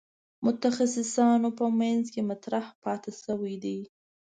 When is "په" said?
1.59-1.65